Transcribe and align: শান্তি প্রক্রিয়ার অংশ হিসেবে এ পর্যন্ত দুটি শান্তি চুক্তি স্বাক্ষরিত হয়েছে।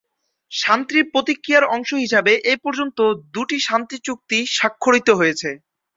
শান্তি 0.51 0.99
প্রক্রিয়ার 1.13 1.63
অংশ 1.75 1.89
হিসেবে 2.03 2.33
এ 2.45 2.55
পর্যন্ত 2.63 2.97
দুটি 3.33 3.57
শান্তি 3.67 3.97
চুক্তি 4.07 4.37
স্বাক্ষরিত 4.55 5.09
হয়েছে। 5.19 5.49